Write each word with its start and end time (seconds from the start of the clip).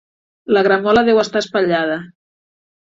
La 0.57 0.63
gramola 0.69 1.05
deu 1.11 1.21
estar 1.25 1.45
espatllada. 1.47 2.01